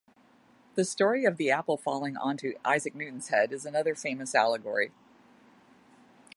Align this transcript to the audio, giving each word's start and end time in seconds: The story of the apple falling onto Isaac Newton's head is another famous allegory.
The 0.73 0.83
story 0.83 1.25
of 1.25 1.37
the 1.37 1.51
apple 1.51 1.77
falling 1.77 2.17
onto 2.17 2.57
Isaac 2.65 2.95
Newton's 2.95 3.27
head 3.27 3.51
is 3.51 3.67
another 3.67 3.93
famous 3.93 4.33
allegory. 4.33 4.91